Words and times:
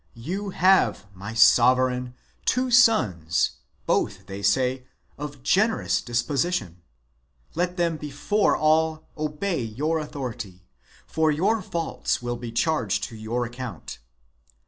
You 0.17 0.49
have, 0.49 1.05
my 1.13 1.35
sovereign, 1.35 2.15
two 2.45 2.71
sons, 2.71 3.51
both, 3.85 4.25
they 4.25 4.41
say, 4.41 4.87
of 5.15 5.43
generous 5.43 6.01
disposition. 6.01 6.81
Let 7.53 7.77
them 7.77 7.97
before 7.97 8.57
all 8.57 9.05
obey 9.15 9.61
your 9.61 9.99
authority, 9.99 10.65
for 11.05 11.31
their 11.31 11.61
faults 11.61 12.19
will 12.19 12.35
be 12.37 12.51
charged 12.51 13.03
to 13.09 13.15
your 13.15 13.45
account. 13.45 13.99